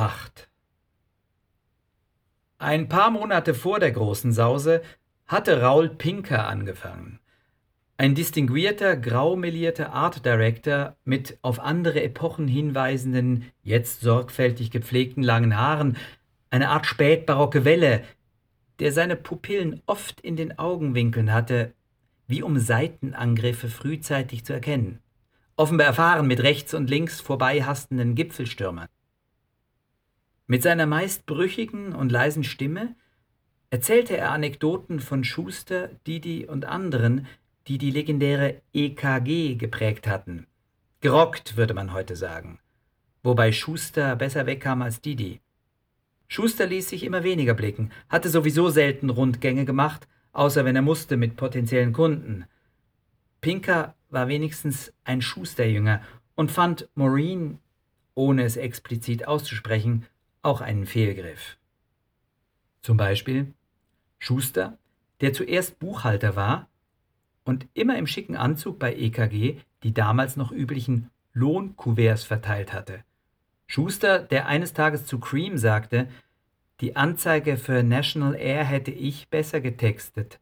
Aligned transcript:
8 0.00 0.48
Ein 2.56 2.88
paar 2.88 3.10
Monate 3.10 3.52
vor 3.52 3.80
der 3.80 3.92
großen 3.92 4.32
Sause 4.32 4.80
hatte 5.26 5.60
Raul 5.60 5.90
Pinker 5.90 6.46
angefangen. 6.46 7.18
Ein 7.98 8.14
distinguierter, 8.14 8.96
graumelierter 8.96 9.92
Art 9.92 10.24
Director 10.24 10.96
mit 11.04 11.38
auf 11.42 11.60
andere 11.60 12.02
Epochen 12.02 12.48
hinweisenden, 12.48 13.52
jetzt 13.62 14.00
sorgfältig 14.00 14.70
gepflegten 14.70 15.22
langen 15.22 15.58
Haaren, 15.58 15.98
eine 16.48 16.70
Art 16.70 16.86
spätbarocke 16.86 17.66
Welle, 17.66 18.02
der 18.78 18.92
seine 18.92 19.16
Pupillen 19.16 19.82
oft 19.84 20.22
in 20.22 20.34
den 20.34 20.58
Augenwinkeln 20.58 21.30
hatte, 21.30 21.74
wie 22.26 22.42
um 22.42 22.58
Seitenangriffe 22.58 23.68
frühzeitig 23.68 24.46
zu 24.46 24.54
erkennen. 24.54 25.00
Offenbar 25.56 25.88
erfahren 25.88 26.26
mit 26.26 26.42
rechts 26.42 26.72
und 26.72 26.88
links 26.88 27.20
vorbeihastenden 27.20 28.14
Gipfelstürmern. 28.14 28.88
Mit 30.50 30.64
seiner 30.64 30.86
meist 30.86 31.26
brüchigen 31.26 31.92
und 31.94 32.10
leisen 32.10 32.42
Stimme 32.42 32.96
erzählte 33.70 34.16
er 34.16 34.32
Anekdoten 34.32 34.98
von 34.98 35.22
Schuster, 35.22 35.90
Didi 36.08 36.44
und 36.44 36.64
anderen, 36.64 37.28
die 37.68 37.78
die 37.78 37.92
legendäre 37.92 38.60
EKG 38.72 39.54
geprägt 39.54 40.08
hatten. 40.08 40.48
Gerockt, 41.02 41.56
würde 41.56 41.72
man 41.72 41.92
heute 41.92 42.16
sagen. 42.16 42.58
Wobei 43.22 43.52
Schuster 43.52 44.16
besser 44.16 44.46
wegkam 44.46 44.82
als 44.82 45.00
Didi. 45.00 45.40
Schuster 46.26 46.66
ließ 46.66 46.88
sich 46.88 47.04
immer 47.04 47.22
weniger 47.22 47.54
blicken, 47.54 47.92
hatte 48.08 48.28
sowieso 48.28 48.70
selten 48.70 49.10
Rundgänge 49.10 49.64
gemacht, 49.64 50.08
außer 50.32 50.64
wenn 50.64 50.74
er 50.74 50.82
musste 50.82 51.16
mit 51.16 51.36
potenziellen 51.36 51.92
Kunden. 51.92 52.44
Pinker 53.40 53.94
war 54.08 54.26
wenigstens 54.26 54.92
ein 55.04 55.22
Schusterjünger 55.22 56.02
und 56.34 56.50
fand 56.50 56.88
Maureen, 56.96 57.60
ohne 58.16 58.42
es 58.42 58.56
explizit 58.56 59.28
auszusprechen, 59.28 60.06
auch 60.42 60.60
einen 60.60 60.86
Fehlgriff. 60.86 61.56
Zum 62.82 62.96
Beispiel 62.96 63.52
Schuster, 64.18 64.78
der 65.20 65.32
zuerst 65.32 65.78
Buchhalter 65.78 66.36
war 66.36 66.68
und 67.44 67.66
immer 67.74 67.98
im 67.98 68.06
schicken 68.06 68.36
Anzug 68.36 68.78
bei 68.78 68.94
EKG 68.94 69.60
die 69.82 69.94
damals 69.94 70.36
noch 70.36 70.52
üblichen 70.52 71.10
Lohnkuverts 71.32 72.24
verteilt 72.24 72.72
hatte. 72.72 73.04
Schuster, 73.66 74.18
der 74.18 74.46
eines 74.46 74.72
Tages 74.72 75.06
zu 75.06 75.18
Cream 75.18 75.56
sagte, 75.58 76.08
die 76.80 76.96
Anzeige 76.96 77.56
für 77.56 77.82
National 77.82 78.34
Air 78.34 78.64
hätte 78.64 78.90
ich 78.90 79.28
besser 79.28 79.60
getextet, 79.60 80.40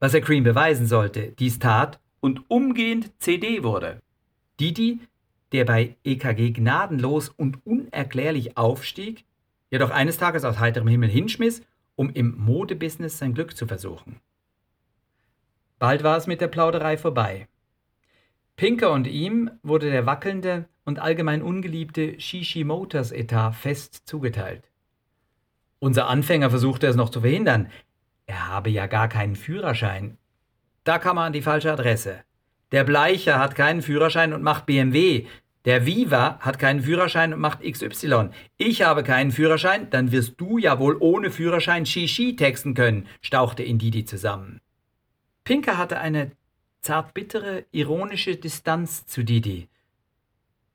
was 0.00 0.14
er 0.14 0.20
Cream 0.20 0.44
beweisen 0.44 0.86
sollte, 0.86 1.32
dies 1.38 1.58
tat 1.58 2.00
und 2.20 2.50
umgehend 2.50 3.10
CD 3.18 3.62
wurde. 3.62 4.00
Didi, 4.60 5.00
der 5.52 5.64
bei 5.64 5.96
EKG 6.04 6.50
gnadenlos 6.50 7.28
und 7.30 7.64
unerklärlich 7.64 8.56
aufstieg, 8.56 9.24
jedoch 9.70 9.90
eines 9.90 10.18
Tages 10.18 10.44
aus 10.44 10.58
heiterem 10.58 10.88
Himmel 10.88 11.08
hinschmiss, 11.08 11.62
um 11.94 12.10
im 12.10 12.36
Modebusiness 12.38 13.18
sein 13.18 13.34
Glück 13.34 13.56
zu 13.56 13.66
versuchen. 13.66 14.20
Bald 15.78 16.02
war 16.02 16.16
es 16.16 16.26
mit 16.26 16.40
der 16.40 16.48
Plauderei 16.48 16.96
vorbei. 16.96 17.48
Pinker 18.56 18.90
und 18.90 19.06
ihm 19.06 19.50
wurde 19.62 19.90
der 19.90 20.06
wackelnde 20.06 20.68
und 20.84 20.98
allgemein 20.98 21.42
ungeliebte 21.42 22.18
Shishi 22.18 22.64
Motors 22.64 23.12
Etat 23.12 23.52
fest 23.52 24.02
zugeteilt. 24.06 24.68
Unser 25.78 26.08
Anfänger 26.08 26.50
versuchte 26.50 26.88
es 26.88 26.96
noch 26.96 27.10
zu 27.10 27.20
verhindern. 27.20 27.70
Er 28.26 28.48
habe 28.48 28.70
ja 28.70 28.86
gar 28.86 29.08
keinen 29.08 29.36
Führerschein. 29.36 30.18
Da 30.82 30.98
kam 30.98 31.18
er 31.18 31.24
an 31.24 31.32
die 31.32 31.42
falsche 31.42 31.72
Adresse. 31.72 32.24
Der 32.72 32.84
Bleicher 32.84 33.38
hat 33.38 33.54
keinen 33.54 33.82
Führerschein 33.82 34.32
und 34.32 34.42
macht 34.42 34.66
BMW. 34.66 35.26
Der 35.68 35.84
Viva 35.84 36.38
hat 36.40 36.58
keinen 36.58 36.80
Führerschein 36.80 37.34
und 37.34 37.40
macht 37.40 37.60
XY. 37.60 38.30
Ich 38.56 38.80
habe 38.80 39.02
keinen 39.02 39.32
Führerschein, 39.32 39.90
dann 39.90 40.12
wirst 40.12 40.40
du 40.40 40.56
ja 40.56 40.78
wohl 40.78 40.96
ohne 40.98 41.30
Führerschein 41.30 41.84
Shishi 41.84 42.36
texten 42.36 42.72
können, 42.72 43.06
stauchte 43.20 43.62
Indidi 43.62 44.06
zusammen. 44.06 44.62
Pinker 45.44 45.76
hatte 45.76 45.98
eine 45.98 46.32
zartbittere, 46.80 47.66
ironische 47.70 48.36
Distanz 48.36 49.04
zu 49.04 49.22
Didi. 49.22 49.68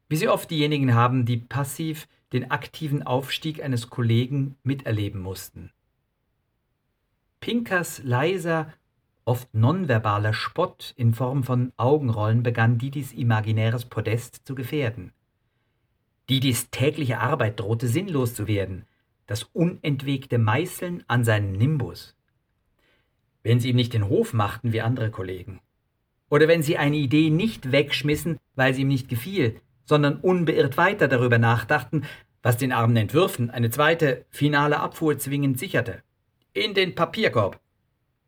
Wie 0.09 0.16
sie 0.16 0.28
oft 0.28 0.52
diejenigen 0.52 0.94
haben, 0.94 1.25
die 1.25 1.38
passiv 1.38 2.08
den 2.31 2.52
aktiven 2.52 3.02
Aufstieg 3.02 3.64
eines 3.64 3.90
Kollegen 3.90 4.58
miterleben 4.62 5.22
mussten. 5.22 5.72
Pinkers 7.40 8.04
leiser, 8.04 8.72
Oft 9.26 9.54
nonverbaler 9.54 10.34
Spott 10.34 10.94
in 10.98 11.14
Form 11.14 11.44
von 11.44 11.72
Augenrollen 11.78 12.44
begann 12.44 12.78
Didis 12.78 13.14
imaginäres 13.14 13.86
Podest 13.86 14.42
zu 14.46 14.54
gefährden. 14.54 15.14
Didis 16.30 16.70
tägliche 16.72 17.20
Arbeit 17.20 17.60
drohte 17.60 17.88
sinnlos 17.88 18.34
zu 18.34 18.48
werden, 18.48 18.86
das 19.26 19.44
unentwegte 19.44 20.38
Meißeln 20.38 21.06
an 21.08 21.24
seinem 21.24 21.54
Nimbus. 21.54 22.18
Wenn 23.44 23.62
sie 23.62 23.70
ihm 23.70 23.78
nicht 23.78 23.94
den 23.94 24.10
Hof 24.10 24.34
machten 24.34 24.74
wie 24.74 24.82
andere 24.82 25.10
Kollegen. 25.10 25.62
Oder 26.30 26.50
wenn 26.50 26.62
sie 26.62 26.78
eine 26.78 26.98
Idee 26.98 27.30
nicht 27.30 27.72
wegschmissen, 27.72 28.40
weil 28.56 28.74
sie 28.74 28.82
ihm 28.82 28.90
nicht 28.90 29.08
gefiel, 29.08 29.62
sondern 29.86 30.18
unbeirrt 30.18 30.76
weiter 30.76 31.08
darüber 31.08 31.38
nachdachten, 31.38 32.04
was 32.42 32.58
den 32.58 32.74
armen 32.74 32.98
Entwürfen 32.98 33.50
eine 33.52 33.70
zweite, 33.70 34.26
finale 34.30 34.82
Abfuhr 34.82 35.18
zwingend 35.18 35.60
sicherte. 35.60 36.04
In 36.52 36.74
den 36.74 36.94
Papierkorb 36.94 37.62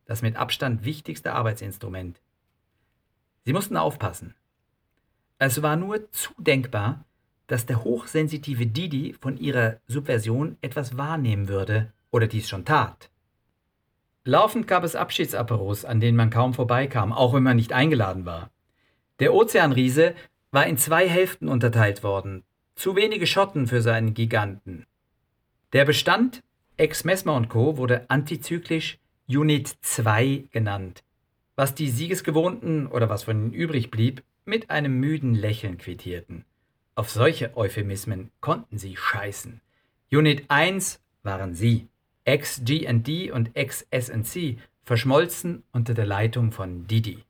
das 0.05 0.21
mit 0.21 0.35
Abstand 0.35 0.85
wichtigste 0.85 1.33
Arbeitsinstrument. 1.33 2.21
Sie 3.43 3.53
mussten 3.53 3.77
aufpassen. 3.77 4.35
Es 5.37 5.61
war 5.61 5.75
nur 5.75 6.11
zu 6.11 6.31
denkbar, 6.37 7.03
dass 7.47 7.65
der 7.65 7.83
hochsensitive 7.83 8.65
Didi 8.65 9.13
von 9.19 9.37
ihrer 9.37 9.77
Subversion 9.87 10.57
etwas 10.61 10.97
wahrnehmen 10.97 11.47
würde 11.47 11.91
oder 12.11 12.27
dies 12.27 12.49
schon 12.49 12.65
tat. 12.65 13.09
Laufend 14.23 14.67
gab 14.67 14.83
es 14.83 14.95
Abschiedsaperos, 14.95 15.85
an 15.85 15.99
denen 15.99 16.17
man 16.17 16.31
kaum 16.31 16.55
vorbeikam, 16.55 17.13
auch 17.13 17.33
wenn 17.33 17.43
man 17.43 17.57
nicht 17.57 17.73
eingeladen 17.73 18.25
war. 18.25 18.49
Der 19.19 19.33
Ozeanriese 19.33 20.15
war 20.51 20.65
in 20.65 20.77
zwei 20.77 21.07
Hälften 21.07 21.47
unterteilt 21.47 22.01
worden, 22.01 22.43
zu 22.75 22.95
wenige 22.95 23.27
Schotten 23.27 23.67
für 23.67 23.81
seinen 23.81 24.13
Giganten. 24.13 24.85
Der 25.73 25.85
Bestand, 25.85 26.41
ex 26.77 27.03
Messmer 27.03 27.35
und 27.35 27.49
Co., 27.49 27.77
wurde 27.77 28.09
antizyklisch 28.09 28.97
Unit 29.27 29.75
2 29.81 30.49
genannt, 30.51 31.03
was 31.55 31.73
die 31.73 31.89
Siegesgewohnten 31.89 32.85
oder 32.85 33.09
was 33.09 33.23
von 33.23 33.41
ihnen 33.41 33.53
übrig 33.53 33.89
blieb, 33.89 34.23
mit 34.45 34.69
einem 34.69 34.99
müden 34.99 35.33
Lächeln 35.33 35.79
quittierten. 35.79 36.45
Auf 36.93 37.09
solche 37.09 37.57
Euphemismen 37.57 38.29
konnten 38.39 38.77
sie 38.77 38.95
scheißen. 38.95 39.61
Unit 40.11 40.43
1 40.49 41.01
waren 41.23 41.55
sie. 41.55 41.87
Ex-GD 42.25 43.31
und 43.31 43.55
Ex-SNC 43.55 44.59
verschmolzen 44.83 45.63
unter 45.71 45.95
der 45.95 46.05
Leitung 46.05 46.51
von 46.51 46.85
Didi. 46.85 47.23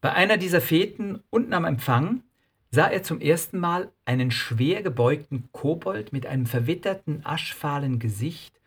Bei 0.00 0.12
einer 0.12 0.36
dieser 0.36 0.60
Feten 0.60 1.24
unten 1.30 1.54
am 1.54 1.64
Empfang 1.64 2.22
sah 2.70 2.86
er 2.86 3.02
zum 3.02 3.20
ersten 3.20 3.58
Mal 3.58 3.90
einen 4.04 4.30
schwer 4.30 4.82
gebeugten 4.82 5.48
Kobold 5.50 6.12
mit 6.12 6.26
einem 6.26 6.46
verwitterten, 6.46 7.26
aschfahlen 7.26 7.98
Gesicht 7.98 8.59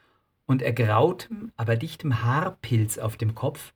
und 0.45 0.61
ergrautem, 0.61 1.51
aber 1.55 1.75
dichtem 1.75 2.23
Haarpilz 2.23 2.97
auf 2.97 3.17
dem 3.17 3.35
Kopf, 3.35 3.73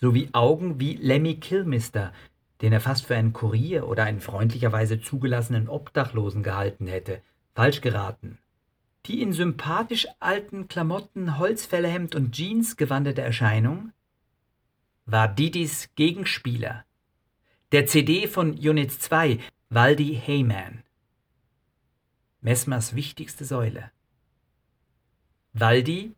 sowie 0.00 0.28
Augen 0.32 0.80
wie 0.80 0.94
Lemmy 0.94 1.36
Kilmister, 1.36 2.12
den 2.60 2.72
er 2.72 2.80
fast 2.80 3.06
für 3.06 3.16
einen 3.16 3.32
Kurier 3.32 3.88
oder 3.88 4.04
einen 4.04 4.20
freundlicherweise 4.20 5.00
zugelassenen 5.00 5.68
Obdachlosen 5.68 6.42
gehalten 6.42 6.86
hätte, 6.86 7.22
falsch 7.54 7.80
geraten. 7.80 8.38
Die 9.06 9.20
in 9.20 9.32
sympathisch 9.32 10.06
alten 10.20 10.68
Klamotten, 10.68 11.38
Holzfällerhemd 11.38 12.14
und 12.14 12.32
Jeans 12.32 12.76
gewandete 12.76 13.22
Erscheinung 13.22 13.92
war 15.04 15.28
Didis 15.28 15.90
Gegenspieler, 15.94 16.84
der 17.72 17.86
CD 17.86 18.26
von 18.28 18.52
Unit 18.52 18.92
2, 18.92 19.38
Waldi 19.68 20.20
Heyman. 20.24 20.82
Messmers 22.40 22.94
wichtigste 22.94 23.44
Säule. 23.44 23.90
Waldi 25.54 26.14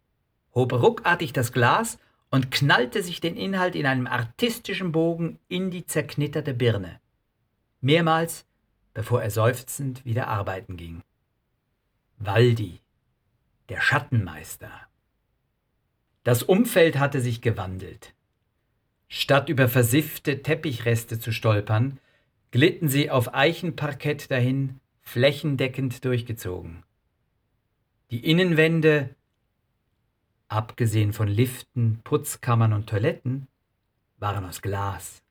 hob 0.55 0.73
ruckartig 0.73 1.33
das 1.33 1.53
Glas 1.53 1.99
und 2.31 2.51
knallte 2.51 3.03
sich 3.03 3.21
den 3.21 3.37
Inhalt 3.37 3.75
in 3.75 3.87
einem 3.87 4.07
artistischen 4.07 4.93
Bogen 4.93 5.39
in 5.49 5.71
die 5.71 5.87
zerknitterte 5.87 6.55
Birne. 6.55 7.01
Mehrmals, 7.81 8.47
bevor 8.95 9.23
er 9.23 9.31
seufzend 9.31 10.05
wieder 10.05 10.29
arbeiten 10.29 10.77
ging. 10.77 11.03
Waldi, 12.19 12.81
der 13.69 13.83
Schattenmeister. 13.83 14.71
Das 16.25 16.43
Umfeld 16.43 16.99
hatte 16.99 17.21
sich 17.21 17.43
gewandelt. 17.43 18.15
Statt 19.09 19.51
über 19.51 19.69
versiffte 19.69 20.43
Teppichreste 20.43 21.21
zu 21.21 21.31
stolpern, 21.31 22.01
glitten 22.51 22.89
sie 22.89 23.11
auf 23.11 23.35
Eichenparkett 23.35 24.31
dahin, 24.31 24.81
flächendeckend 25.03 26.05
durchgezogen. 26.05 26.83
Die 28.11 28.25
Innenwände 28.25 29.16
abgesehen 30.49 31.13
von 31.13 31.29
Liften, 31.29 32.01
Putzkammern 32.05 32.73
und 32.73 32.89
Toiletten, 32.89 33.49
waren 34.19 34.45
aus 34.45 34.63
Glas. 34.63 35.23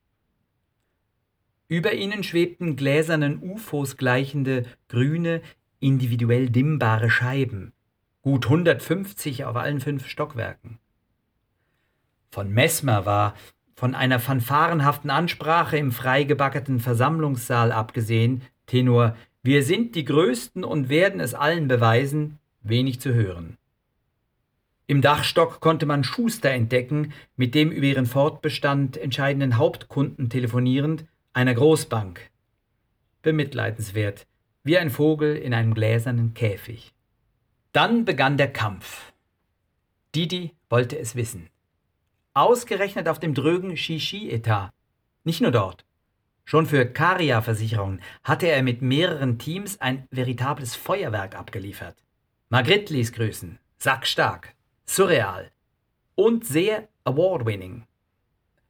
Über 1.67 1.93
ihnen 1.93 2.23
schwebten 2.23 2.75
gläsernen 2.75 3.41
UFOs 3.41 3.97
gleichende, 3.97 4.65
grüne, 4.87 5.41
individuell 5.79 6.49
dimmbare 6.49 7.09
Scheiben, 7.09 7.73
gut 8.21 8.45
150 8.45 9.45
auf 9.45 9.55
allen 9.55 9.81
fünf 9.81 10.07
Stockwerken. 10.07 10.77
Von 12.29 12.51
Messmer 12.51 13.05
war, 13.05 13.33
von 13.75 13.95
einer 13.95 14.19
fanfarenhaften 14.19 15.09
Ansprache 15.09 15.77
im 15.77 15.91
freigebackerten 15.91 16.79
Versammlungssaal 16.79 17.71
abgesehen, 17.71 18.41
Tenor 18.67 19.15
Wir 19.43 19.63
sind 19.63 19.95
die 19.95 20.05
Größten 20.05 20.63
und 20.63 20.89
werden 20.89 21.19
es 21.19 21.33
allen 21.33 21.67
beweisen, 21.67 22.39
wenig 22.61 22.99
zu 22.99 23.13
hören. 23.13 23.57
Im 24.87 25.01
Dachstock 25.01 25.61
konnte 25.61 25.87
man 25.87 26.03
Schuster 26.03 26.51
entdecken, 26.51 27.13
mit 27.35 27.55
dem 27.55 27.71
über 27.71 27.87
ihren 27.87 28.05
Fortbestand 28.05 28.97
entscheidenden 28.97 29.57
Hauptkunden 29.57 30.29
telefonierend, 30.29 31.05
einer 31.33 31.55
Großbank. 31.55 32.21
Bemitleidenswert, 33.23 34.27
wie 34.63 34.77
ein 34.77 34.91
Vogel 34.91 35.35
in 35.35 35.55
einem 35.55 35.73
gläsernen 35.73 36.35
Käfig. 36.35 36.93
Dann 37.71 38.05
begann 38.05 38.37
der 38.37 38.53
Kampf. 38.53 39.11
Didi 40.13 40.51
wollte 40.69 40.97
es 40.99 41.15
wissen. 41.15 41.49
Ausgerechnet 42.35 43.07
auf 43.07 43.19
dem 43.19 43.33
drögen 43.33 43.75
Shishi-Etat. 43.75 44.71
Nicht 45.23 45.41
nur 45.41 45.51
dort. 45.51 45.83
Schon 46.43 46.67
für 46.67 46.85
Karia-Versicherungen 46.85 48.01
hatte 48.23 48.47
er 48.47 48.61
mit 48.61 48.83
mehreren 48.83 49.39
Teams 49.39 49.81
ein 49.81 50.07
veritables 50.11 50.75
Feuerwerk 50.75 51.35
abgeliefert. 51.35 51.97
Magritte 52.49 52.93
ließ 52.93 53.13
grüßen, 53.13 53.57
sackstark, 53.79 54.54
surreal 54.85 55.51
und 56.15 56.45
sehr 56.45 56.87
award-winning. 57.03 57.83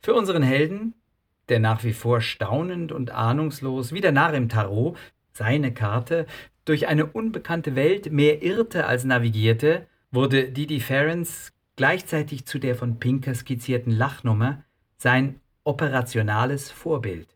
Für 0.02 0.14
unseren 0.14 0.44
Helden, 0.44 0.94
der 1.50 1.60
nach 1.60 1.84
wie 1.84 1.94
vor 1.94 2.22
staunend 2.22 2.92
und 2.92 3.12
ahnungslos 3.12 3.92
wie 3.92 4.02
der 4.02 4.12
Narr 4.12 4.34
im 4.34 4.50
Tarot 4.50 4.98
seine 5.32 5.74
Karte 5.74 6.26
durch 6.64 6.88
eine 6.88 7.06
unbekannte 7.06 7.76
Welt 7.76 8.12
mehr 8.12 8.42
irrte 8.42 8.88
als 8.88 9.04
navigierte, 9.04 9.88
wurde 10.12 10.52
Didi 10.52 10.80
Ferens 10.80 11.54
gleichzeitig 11.76 12.46
zu 12.46 12.58
der 12.58 12.76
von 12.76 13.00
Pinker 13.00 13.36
skizzierten 13.36 13.92
Lachnummer 13.92 14.64
sein 14.98 15.40
operationales 15.64 16.72
Vorbild. 16.72 17.35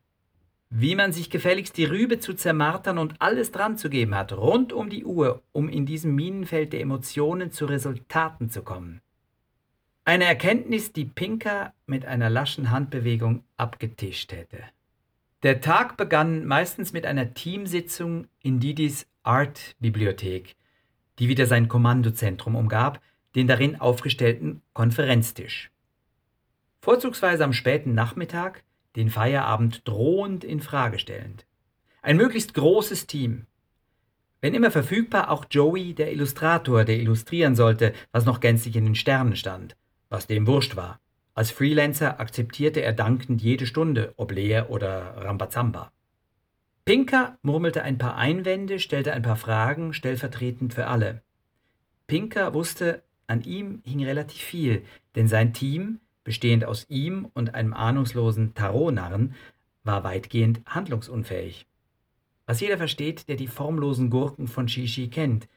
Wie 0.72 0.96
man 0.96 1.12
sich 1.12 1.32
gefälligst 1.32 1.78
die 1.78 1.86
Rübe 1.86 2.20
zu 2.20 2.36
zermartern 2.36 3.00
und 3.00 3.16
alles 3.20 3.52
dran 3.52 3.78
zu 3.78 3.90
geben 3.90 4.14
hat, 4.14 4.34
rund 4.34 4.72
um 4.72 4.90
die 4.90 5.04
Uhr, 5.04 5.42
um 5.52 5.68
in 5.68 5.88
diesem 5.88 6.14
Minenfeld 6.14 6.74
der 6.74 6.82
Emotionen 6.82 7.52
zu 7.52 7.66
Resultaten 7.66 8.50
zu 8.52 8.62
kommen. 8.62 9.02
Eine 10.06 10.26
Erkenntnis, 10.26 10.94
die 10.94 11.06
Pinker 11.06 11.74
mit 11.88 12.06
einer 12.06 12.30
laschen 12.30 12.70
Handbewegung 12.70 13.44
abgetischt 13.58 14.32
hätte. 14.32 14.64
Der 15.42 15.62
Tag 15.62 15.98
begann 15.98 16.46
meistens 16.46 16.94
mit 16.94 17.06
einer 17.06 17.34
Teamsitzung 17.34 18.28
in 18.42 18.60
Didis 18.60 19.08
Art-Bibliothek, 19.24 20.56
die 21.18 21.30
wieder 21.30 21.46
sein 21.46 21.68
Kommandozentrum 21.68 22.56
umgab, 22.56 23.02
den 23.36 23.48
darin 23.48 23.80
aufgestellten 23.80 24.62
Konferenztisch. 24.74 25.72
Vorzugsweise 26.82 27.44
am 27.44 27.54
späten 27.54 27.94
Nachmittag, 27.94 28.64
den 28.96 29.10
Feierabend 29.10 29.88
drohend 29.88 30.44
in 30.44 30.62
Frage 30.62 31.00
stellend. 31.00 31.46
Ein 32.02 32.18
möglichst 32.18 32.54
großes 32.54 33.08
Team. 33.08 33.46
Wenn 34.42 34.54
immer 34.54 34.72
verfügbar 34.72 35.30
auch 35.32 35.46
Joey, 35.50 35.94
der 35.94 36.12
Illustrator, 36.12 36.86
der 36.86 37.00
illustrieren 37.00 37.56
sollte, 37.56 37.94
was 38.12 38.26
noch 38.26 38.40
gänzlich 38.40 38.76
in 38.76 38.86
den 38.86 38.96
Sternen 38.96 39.36
stand, 39.36 39.76
was 40.10 40.28
dem 40.28 40.48
wurscht 40.48 40.76
war. 40.76 41.00
Als 41.34 41.52
Freelancer 41.52 42.20
akzeptierte 42.20 42.82
er 42.82 42.94
dankend 42.94 43.42
jede 43.42 43.66
Stunde, 43.66 44.14
ob 44.18 44.32
leer 44.32 44.70
oder 44.70 45.16
Rambazamba. 45.18 45.92
Pinker 46.86 47.38
murmelte 47.44 47.84
ein 47.84 47.98
paar 47.98 48.16
Einwände, 48.16 48.80
stellte 48.80 49.14
ein 49.14 49.22
paar 49.22 49.36
Fragen, 49.36 49.94
stellvertretend 49.94 50.74
für 50.74 50.88
alle. 50.88 51.22
Pinker 52.08 52.54
wusste, 52.54 53.04
an 53.28 53.44
ihm 53.44 53.82
hing 53.86 54.04
relativ 54.04 54.42
viel, 54.42 54.84
denn 55.16 55.28
sein 55.28 55.54
Team, 55.54 56.00
bestehend 56.30 56.64
aus 56.64 56.86
ihm 56.90 57.28
und 57.34 57.56
einem 57.56 57.74
ahnungslosen 57.74 58.54
Tarotnarren, 58.54 59.34
war 59.84 60.04
weitgehend 60.04 60.62
handlungsunfähig. 60.68 61.66
Was 62.46 62.62
jeder 62.62 62.78
versteht, 62.78 63.28
der 63.30 63.36
die 63.36 63.48
formlosen 63.48 64.12
Gurken 64.12 64.48
von 64.48 64.68
Shishi 64.68 65.08
kennt. 65.08 65.50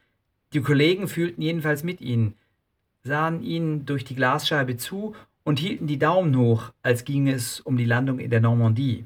Die 0.51 0.61
Kollegen 0.61 1.07
fühlten 1.07 1.43
jedenfalls 1.43 1.83
mit 1.83 2.01
ihnen, 2.01 2.33
sahen 3.03 3.43
ihnen 3.43 3.85
durch 3.85 4.03
die 4.03 4.15
Glasscheibe 4.15 4.75
zu 4.75 5.13
und 5.43 5.59
hielten 5.59 5.85
die 5.85 5.99
Daumen 5.99 6.35
hoch, 6.35 6.73
als 6.81 7.05
ging 7.05 7.27
es 7.27 7.59
um 7.59 7.77
die 7.77 7.85
Landung 7.85 8.17
in 8.17 8.31
der 8.31 8.41
Normandie. 8.41 9.05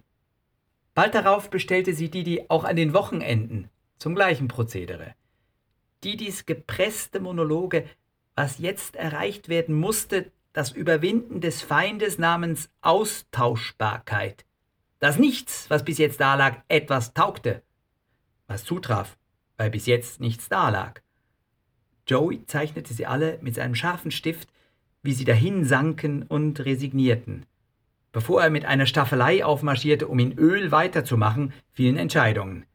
Bald 0.94 1.16
darauf 1.16 1.50
bestellte 1.50 1.94
sie 1.94 2.10
Didi 2.10 2.46
auch 2.48 2.64
an 2.64 2.78
den 2.78 2.94
Wochenenden 2.94 3.68
zum 3.98 4.16
gleichen 4.16 4.48
Prozedere. 4.48 5.16
Didis 6.02 6.46
gepresste 6.46 7.20
Monologe, 7.20 7.84
was 8.36 8.58
jetzt 8.58 8.96
erreicht 8.96 9.50
werden 9.50 9.76
musste, 9.76 10.32
das 10.58 10.72
Überwinden 10.72 11.40
des 11.40 11.62
Feindes 11.62 12.18
namens 12.18 12.70
Austauschbarkeit. 12.82 14.46
Dass 15.00 15.20
nichts, 15.20 15.70
was 15.70 15.86
bis 15.86 15.98
jetzt 15.98 16.20
dalag, 16.20 16.64
etwas 16.68 17.14
taugte. 17.14 17.62
Was 18.48 18.64
zutraf, 18.64 19.18
weil 19.58 19.70
bis 19.70 19.86
jetzt 19.86 20.20
nichts 20.20 20.50
dalag. 20.50 21.04
Joey 22.08 22.46
zeichnete 22.46 22.94
sie 22.94 23.06
alle 23.06 23.38
mit 23.42 23.56
seinem 23.56 23.76
scharfen 23.76 24.12
Stift 24.12 24.50
wie 25.08 25.14
sie 25.14 25.24
dahin 25.24 25.64
sanken 25.64 26.24
und 26.24 26.66
resignierten. 26.66 27.46
Bevor 28.12 28.44
er 28.44 28.50
mit 28.50 28.66
einer 28.66 28.86
Staffelei 28.86 29.46
aufmarschierte, 29.46 30.06
um 30.06 30.20
in 30.20 30.38
Öl 30.38 30.72
weiterzumachen, 30.72 31.54
fielen 31.72 31.96
Entscheidungen. 31.96 32.66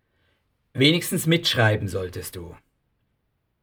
Wenigstens 0.73 1.27
mitschreiben 1.27 1.89
solltest 1.89 2.37
du. 2.37 2.57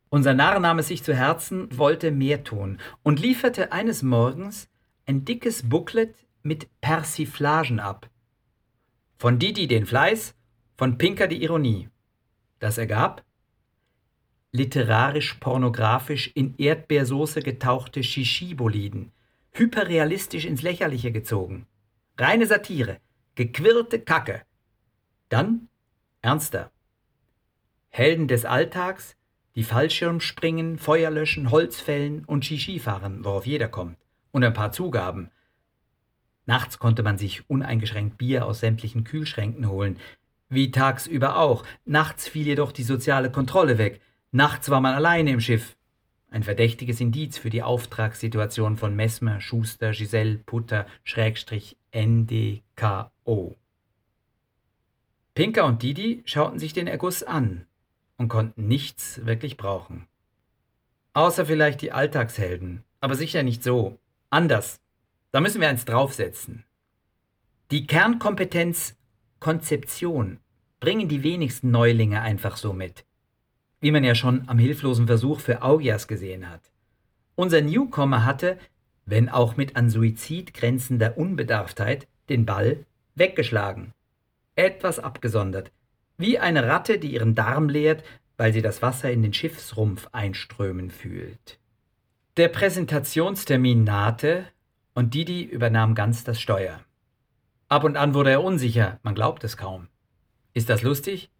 Unser 0.09 0.33
Narr 0.33 0.59
nahm 0.59 0.79
es 0.79 0.87
sich 0.87 1.03
zu 1.03 1.15
Herzen, 1.15 1.77
wollte 1.77 2.11
mehr 2.11 2.43
tun 2.43 2.79
und 3.03 3.19
lieferte 3.19 3.71
eines 3.71 4.01
Morgens 4.01 4.69
ein 5.05 5.23
dickes 5.23 5.69
Booklet 5.69 6.15
mit 6.41 6.67
Persiflagen 6.81 7.79
ab. 7.79 8.09
Von 9.17 9.37
Didi 9.37 9.67
den 9.67 9.85
Fleiß, 9.85 10.35
von 10.77 10.97
Pinker 10.97 11.27
die 11.27 11.43
Ironie. 11.43 11.89
Das 12.59 12.77
ergab 12.77 13.23
literarisch-pornografisch 14.51 16.31
in 16.33 16.55
Erdbeersoße 16.57 17.41
getauchte 17.41 18.03
Shishiboliden, 18.03 19.11
hyperrealistisch 19.51 20.45
ins 20.45 20.61
Lächerliche 20.61 21.11
gezogen. 21.11 21.67
Reine 22.17 22.47
Satire, 22.47 22.97
gequirlte 23.35 23.99
Kacke. 23.99 24.41
Dann 25.29 25.69
ernster. 26.21 26.71
Helden 27.89 28.27
des 28.27 28.45
Alltags, 28.45 29.15
die 29.59 29.65
Fallschirm 29.65 30.21
springen, 30.21 30.77
Feuer 30.77 31.11
löschen, 31.11 31.51
Holz 31.51 31.81
fällen 31.81 32.23
und 32.23 32.45
Shishi 32.45 32.79
fahren, 32.79 33.25
worauf 33.25 33.45
jeder 33.45 33.67
kommt. 33.67 33.97
Und 34.31 34.45
ein 34.45 34.53
paar 34.53 34.71
Zugaben. 34.71 35.31
Nachts 36.45 36.79
konnte 36.79 37.03
man 37.03 37.17
sich 37.17 37.49
uneingeschränkt 37.49 38.17
Bier 38.17 38.45
aus 38.45 38.61
sämtlichen 38.61 39.03
Kühlschränken 39.03 39.67
holen, 39.67 39.97
wie 40.47 40.71
tagsüber 40.71 41.37
auch. 41.37 41.65
Nachts 41.83 42.29
fiel 42.29 42.47
jedoch 42.47 42.71
die 42.71 42.83
soziale 42.83 43.33
Kontrolle 43.33 43.77
weg. 43.77 43.99
Nachts 44.31 44.69
war 44.69 44.79
man 44.79 44.95
alleine 44.95 45.31
im 45.31 45.41
Schiff. 45.41 45.75
Ein 46.31 46.43
verdächtiges 46.43 47.01
Indiz 47.01 47.37
für 47.37 47.49
die 47.49 47.61
Auftragssituation 47.61 48.77
von 48.77 48.95
Messmer, 48.95 49.41
Schuster, 49.41 49.91
Giselle, 49.91 50.37
Putter, 50.37 50.85
Schrägstrich, 51.03 51.75
NDKO. 51.93 53.57
Pinker 55.33 55.65
und 55.65 55.83
Didi 55.83 56.21
schauten 56.23 56.59
sich 56.59 56.71
den 56.71 56.87
Erguss 56.87 57.23
an 57.23 57.65
und 58.19 58.27
konnten 58.27 58.67
nichts 58.67 59.25
wirklich 59.25 59.57
brauchen. 59.57 60.07
Außer 61.13 61.47
vielleicht 61.47 61.81
die 61.81 61.91
Alltagshelden, 61.91 62.83
aber 63.01 63.15
sicher 63.15 63.41
nicht 63.41 63.63
so. 63.63 63.97
Anders. 64.29 64.79
Da 65.31 65.41
müssen 65.41 65.61
wir 65.61 65.69
eins 65.69 65.85
draufsetzen. 65.85 66.63
Die 67.71 67.87
Kernkompetenz 67.87 68.95
Konzeption 69.39 70.39
bringen 70.79 71.07
die 71.07 71.23
wenigsten 71.23 71.71
Neulinge 71.71 72.21
einfach 72.21 72.57
so 72.57 72.73
mit 72.73 73.05
wie 73.81 73.91
man 73.91 74.03
ja 74.03 74.15
schon 74.15 74.47
am 74.47 74.59
hilflosen 74.59 75.07
Versuch 75.07 75.39
für 75.39 75.61
Augias 75.61 76.07
gesehen 76.07 76.49
hat. 76.49 76.61
Unser 77.35 77.61
Newcomer 77.61 78.25
hatte, 78.25 78.57
wenn 79.05 79.29
auch 79.29 79.55
mit 79.57 79.75
an 79.75 79.89
Suizid 79.89 80.53
grenzender 80.53 81.17
Unbedarftheit, 81.17 82.07
den 82.27 82.45
Ball 82.45 82.85
weggeschlagen. 83.15 83.93
Etwas 84.55 84.99
abgesondert, 84.99 85.71
wie 86.19 86.37
eine 86.37 86.67
Ratte, 86.67 86.99
die 86.99 87.13
ihren 87.13 87.33
Darm 87.33 87.69
leert, 87.69 88.03
weil 88.37 88.53
sie 88.53 88.61
das 88.61 88.81
Wasser 88.81 89.11
in 89.11 89.23
den 89.23 89.33
Schiffsrumpf 89.33 90.09
einströmen 90.11 90.91
fühlt. 90.91 91.59
Der 92.37 92.49
Präsentationstermin 92.49 93.83
nahte 93.83 94.45
und 94.93 95.13
Didi 95.13 95.43
übernahm 95.43 95.95
ganz 95.95 96.23
das 96.23 96.39
Steuer. 96.39 96.79
Ab 97.69 97.83
und 97.83 97.97
an 97.97 98.13
wurde 98.13 98.31
er 98.31 98.43
unsicher, 98.43 98.99
man 99.01 99.15
glaubt 99.15 99.43
es 99.43 99.57
kaum. 99.57 99.87
Ist 100.53 100.69
das 100.69 100.81
lustig? 100.81 101.31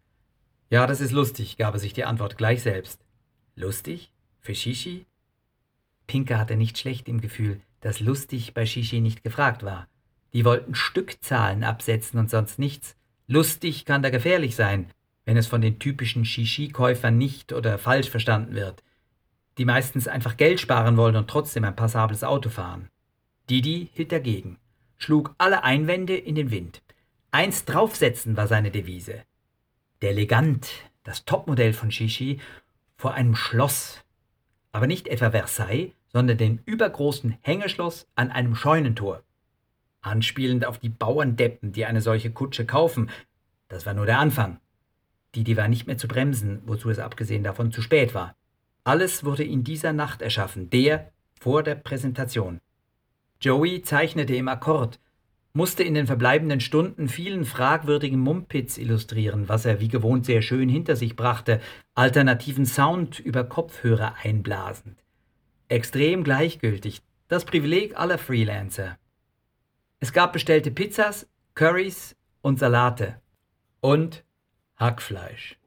Ja, 0.70 0.86
das 0.86 1.00
ist 1.00 1.12
lustig, 1.12 1.56
gab 1.56 1.74
er 1.74 1.80
sich 1.80 1.92
die 1.92 2.04
Antwort 2.04 2.38
gleich 2.38 2.62
selbst. 2.62 3.04
Lustig? 3.56 4.12
Für 4.40 4.54
Shishi? 4.54 5.06
Pinker 6.06 6.38
hatte 6.38 6.56
nicht 6.56 6.78
schlecht 6.78 7.08
im 7.08 7.20
Gefühl, 7.20 7.60
dass 7.80 8.00
lustig 8.00 8.54
bei 8.54 8.64
Shishi 8.64 9.00
nicht 9.00 9.22
gefragt 9.22 9.62
war. 9.62 9.88
Die 10.32 10.44
wollten 10.44 10.74
Stückzahlen 10.74 11.64
absetzen 11.64 12.18
und 12.18 12.30
sonst 12.30 12.58
nichts. 12.58 12.96
Lustig 13.32 13.84
kann 13.84 14.02
da 14.02 14.10
gefährlich 14.10 14.56
sein, 14.56 14.90
wenn 15.24 15.36
es 15.36 15.46
von 15.46 15.60
den 15.60 15.78
typischen 15.78 16.24
Shishi-Käufern 16.24 17.16
nicht 17.16 17.52
oder 17.52 17.78
falsch 17.78 18.10
verstanden 18.10 18.56
wird, 18.56 18.82
die 19.56 19.64
meistens 19.64 20.08
einfach 20.08 20.36
Geld 20.36 20.58
sparen 20.58 20.96
wollen 20.96 21.14
und 21.14 21.30
trotzdem 21.30 21.62
ein 21.62 21.76
passables 21.76 22.24
Auto 22.24 22.50
fahren. 22.50 22.88
Didi 23.48 23.88
hielt 23.94 24.10
dagegen, 24.10 24.58
schlug 24.98 25.32
alle 25.38 25.62
Einwände 25.62 26.16
in 26.16 26.34
den 26.34 26.50
Wind. 26.50 26.82
Eins 27.30 27.64
draufsetzen 27.64 28.36
war 28.36 28.48
seine 28.48 28.72
Devise. 28.72 29.22
Der 30.02 30.10
Elegant, 30.10 30.68
das 31.04 31.24
Topmodell 31.24 31.72
von 31.72 31.92
Shishi, 31.92 32.40
vor 32.96 33.14
einem 33.14 33.36
Schloss, 33.36 34.04
aber 34.72 34.88
nicht 34.88 35.06
etwa 35.06 35.30
Versailles, 35.30 35.92
sondern 36.08 36.36
dem 36.36 36.58
übergroßen 36.64 37.38
Hängeschloss 37.42 38.08
an 38.16 38.32
einem 38.32 38.56
Scheunentor. 38.56 39.22
Anspielend 40.02 40.64
auf 40.64 40.78
die 40.78 40.88
Bauerndeppen, 40.88 41.72
die 41.72 41.84
eine 41.84 42.00
solche 42.00 42.30
Kutsche 42.30 42.64
kaufen. 42.64 43.10
Das 43.68 43.86
war 43.86 43.94
nur 43.94 44.06
der 44.06 44.18
Anfang. 44.18 44.58
Didi 45.34 45.56
war 45.56 45.68
nicht 45.68 45.86
mehr 45.86 45.98
zu 45.98 46.08
bremsen, 46.08 46.62
wozu 46.66 46.90
es 46.90 46.98
abgesehen 46.98 47.44
davon 47.44 47.70
zu 47.70 47.82
spät 47.82 48.14
war. 48.14 48.34
Alles 48.82 49.24
wurde 49.24 49.44
in 49.44 49.62
dieser 49.62 49.92
Nacht 49.92 50.22
erschaffen, 50.22 50.70
der 50.70 51.12
vor 51.38 51.62
der 51.62 51.74
Präsentation. 51.74 52.60
Joey 53.40 53.82
zeichnete 53.82 54.34
im 54.34 54.48
Akkord, 54.48 54.98
musste 55.52 55.82
in 55.82 55.94
den 55.94 56.06
verbleibenden 56.06 56.60
Stunden 56.60 57.08
vielen 57.08 57.44
fragwürdigen 57.44 58.20
Mumpitz 58.20 58.78
illustrieren, 58.78 59.48
was 59.48 59.64
er 59.64 59.80
wie 59.80 59.88
gewohnt 59.88 60.24
sehr 60.24 60.42
schön 60.42 60.68
hinter 60.68 60.96
sich 60.96 61.16
brachte, 61.16 61.60
alternativen 61.94 62.66
Sound 62.66 63.18
über 63.18 63.44
Kopfhörer 63.44 64.14
einblasend. 64.22 64.98
Extrem 65.68 66.24
gleichgültig, 66.24 67.02
das 67.28 67.44
Privileg 67.44 67.98
aller 67.98 68.18
Freelancer. 68.18 68.96
Es 70.00 70.14
gab 70.14 70.32
bestellte 70.32 70.70
Pizzas, 70.70 71.28
Currys 71.54 72.16
und 72.40 72.58
Salate 72.58 73.20
und 73.80 74.24
Hackfleisch. 74.76 75.58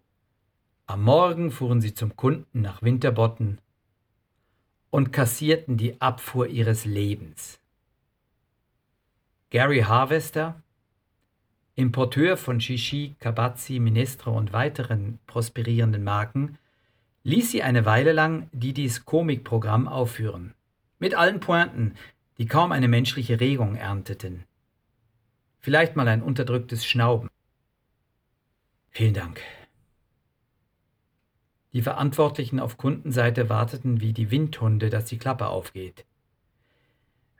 Am 0.88 1.04
Morgen 1.04 1.52
fuhren 1.52 1.82
sie 1.82 1.94
zum 1.94 2.16
Kunden 2.16 2.62
nach 2.62 2.82
Winterbotten 2.82 3.62
und 4.90 5.14
kassierten 5.14 5.78
die 5.78 6.02
Abfuhr 6.02 6.48
ihres 6.48 6.86
Lebens. 6.86 7.60
Gary 9.52 9.82
Harvester, 9.82 10.62
Importeur 11.76 12.36
von 12.36 12.60
Shishi, 12.60 13.16
Kabatzi, 13.20 13.80
Minestre 13.80 14.32
und 14.32 14.52
weiteren 14.52 15.20
prosperierenden 15.28 16.04
Marken, 16.04 16.58
ließ 17.24 17.52
sie 17.52 17.62
eine 17.62 17.86
Weile 17.86 18.14
lang 18.14 18.50
Didis 18.52 19.06
Komikprogramm 19.06 19.88
aufführen. 19.88 20.56
Mit 20.98 21.14
allen 21.14 21.40
Pointen, 21.40 21.96
die 22.38 22.46
kaum 22.46 22.72
eine 22.72 22.88
menschliche 22.88 23.40
Regung 23.40 23.76
ernteten. 23.76 24.44
Vielleicht 25.60 25.96
mal 25.96 26.08
ein 26.08 26.22
unterdrücktes 26.22 26.86
Schnauben. 26.86 27.30
Vielen 28.92 29.14
Dank. 29.14 29.42
Die 31.74 31.82
Verantwortlichen 31.82 32.60
auf 32.60 32.78
Kundenseite 32.78 33.50
warteten 33.50 34.00
wie 34.00 34.14
die 34.14 34.30
Windhunde, 34.30 34.90
dass 34.90 35.06
die 35.06 35.18
Klappe 35.18 35.48
aufgeht. 35.48 36.06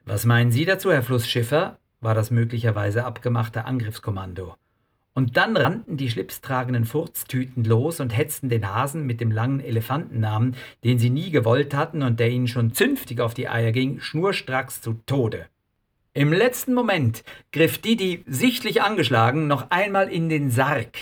Was 0.06 0.26
meinen 0.26 0.52
Sie 0.52 0.66
dazu, 0.66 0.92
Herr 0.92 1.04
Flussschiffer? 1.04 1.80
war 2.02 2.16
das 2.16 2.32
möglicherweise 2.32 3.06
abgemachte 3.06 3.64
Angriffskommando. 3.64 4.56
Und 5.14 5.38
dann 5.38 5.56
rannten 5.56 5.96
die 5.98 6.10
schlipstragenden 6.10 6.86
Furztüten 6.86 7.64
los 7.64 8.00
und 8.00 8.10
hetzten 8.10 8.50
den 8.50 8.74
Hasen 8.74 9.06
mit 9.06 9.22
dem 9.22 9.32
langen 9.32 9.60
Elefantennamen, 9.60 10.56
den 10.84 10.98
sie 10.98 11.12
nie 11.12 11.30
gewollt 11.30 11.76
hatten 11.76 12.02
und 12.02 12.20
der 12.20 12.30
ihnen 12.30 12.48
schon 12.48 12.74
zünftig 12.74 13.20
auf 13.20 13.34
die 13.34 13.48
Eier 13.48 13.72
ging, 13.72 14.00
schnurstracks 14.00 14.82
zu 14.82 14.94
Tode. 15.06 15.46
Im 16.14 16.34
letzten 16.34 16.74
Moment 16.74 17.24
griff 17.52 17.78
Didi, 17.78 18.24
sichtlich 18.28 18.82
angeschlagen, 18.82 19.48
noch 19.48 19.70
einmal 19.70 20.10
in 20.10 20.30
den 20.30 20.50
Sarg, 20.50 20.98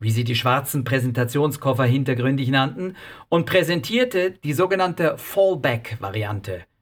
wie 0.00 0.10
sie 0.10 0.24
die 0.24 0.34
schwarzen 0.34 0.84
Präsentationskoffer 0.84 1.84
hintergründig 1.84 2.48
nannten, 2.48 2.96
und 3.28 3.46
präsentierte 3.46 4.30
die 4.30 4.52
sogenannte 4.54 5.18
Fallback-Variante– 5.18 6.64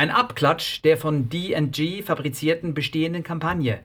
ein 0.00 0.10
Abklatsch 0.10 0.80
der 0.80 0.96
von 0.96 1.28
D&G 1.28 2.00
fabrizierten 2.00 2.72
bestehenden 2.72 3.22
Kampagne. 3.22 3.84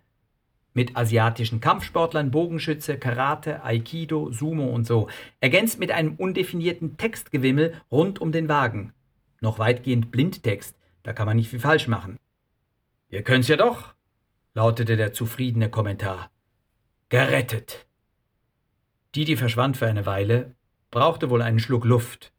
Mit 0.76 0.98
asiatischen 0.98 1.62
Kampfsportlern, 1.62 2.32
Bogenschütze, 2.32 3.00
Karate, 3.00 3.64
Aikido, 3.64 4.30
Sumo 4.32 4.66
und 4.66 4.86
so, 4.86 5.08
ergänzt 5.40 5.80
mit 5.80 5.90
einem 5.90 6.16
undefinierten 6.16 6.98
Textgewimmel 6.98 7.82
rund 7.90 8.20
um 8.20 8.34
den 8.34 8.50
Wagen. 8.50 8.94
Noch 9.40 9.58
weitgehend 9.58 10.12
Blindtext, 10.12 10.78
da 11.02 11.14
kann 11.14 11.28
man 11.28 11.38
nicht 11.38 11.50
viel 11.50 11.60
falsch 11.60 11.88
machen. 11.88 12.20
Ihr 13.10 13.24
könnt's 13.24 13.48
ja 13.48 13.56
doch, 13.56 13.94
lautete 14.54 14.98
der 14.98 15.14
zufriedene 15.14 15.70
Kommentar. 15.70 16.30
Gerettet. 17.08 17.86
Didi 19.16 19.38
verschwand 19.38 19.78
für 19.78 19.88
eine 19.88 20.06
Weile, 20.06 20.56
brauchte 20.92 21.30
wohl 21.30 21.42
einen 21.42 21.60
Schluck 21.60 21.86
Luft. 21.86 22.34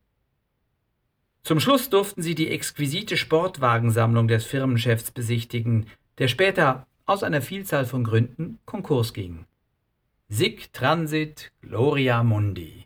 Zum 1.43 1.59
Schluss 1.59 1.89
durften 1.89 2.21
sie 2.21 2.35
die 2.35 2.51
exquisite 2.51 3.17
Sportwagensammlung 3.17 4.29
des 4.29 4.45
Firmenchefs 4.45 5.11
besichtigen, 5.11 5.87
der 6.19 6.29
später 6.29 6.87
aus 7.07 7.23
einer 7.23 7.41
Vielzahl 7.41 7.87
von 7.87 8.05
Gründen 8.05 8.59
Konkurs 8.67 9.15
ging. 9.15 9.47
Sic 10.29 10.73
transit 10.73 11.53
gloria 11.63 12.23
mundi. 12.25 12.86